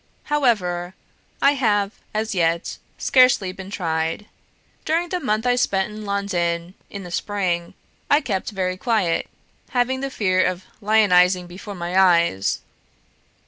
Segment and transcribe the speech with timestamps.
[0.23, 0.95] However,
[1.43, 4.25] I have, as yet, scarcely been tried.
[4.83, 7.75] During the month I spent in London in the spring,
[8.09, 9.29] I kept very quiet,
[9.73, 12.61] having the fear of lionising before my eyes.